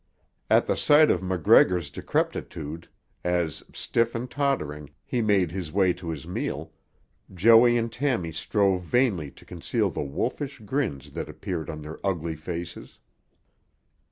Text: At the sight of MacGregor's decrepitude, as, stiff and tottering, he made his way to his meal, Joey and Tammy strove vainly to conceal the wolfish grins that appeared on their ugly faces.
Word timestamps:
At 0.49 0.65
the 0.65 0.75
sight 0.75 1.11
of 1.11 1.21
MacGregor's 1.21 1.91
decrepitude, 1.91 2.89
as, 3.23 3.61
stiff 3.71 4.15
and 4.15 4.31
tottering, 4.31 4.89
he 5.05 5.21
made 5.21 5.51
his 5.51 5.71
way 5.71 5.93
to 5.93 6.09
his 6.09 6.25
meal, 6.27 6.73
Joey 7.31 7.77
and 7.77 7.91
Tammy 7.91 8.31
strove 8.31 8.81
vainly 8.81 9.29
to 9.29 9.45
conceal 9.45 9.91
the 9.91 10.01
wolfish 10.01 10.57
grins 10.65 11.11
that 11.11 11.29
appeared 11.29 11.69
on 11.69 11.83
their 11.83 11.99
ugly 12.03 12.35
faces. 12.35 12.97